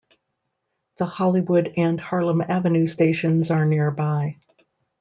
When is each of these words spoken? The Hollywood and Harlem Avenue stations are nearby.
The 0.97 1.05
Hollywood 1.05 1.75
and 1.77 1.99
Harlem 2.01 2.41
Avenue 2.41 2.87
stations 2.87 3.51
are 3.51 3.67
nearby. 3.67 4.37